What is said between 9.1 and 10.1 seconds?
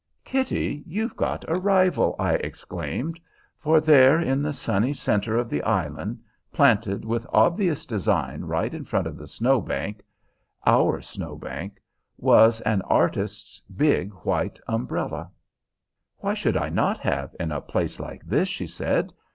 the Snow Bank,